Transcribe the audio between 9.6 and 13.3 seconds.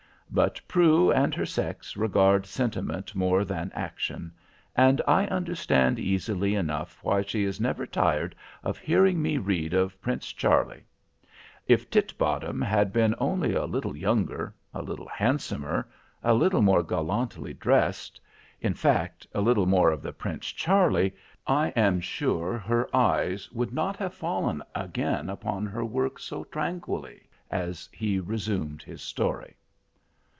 of Prince Charlie. If Titbottom had been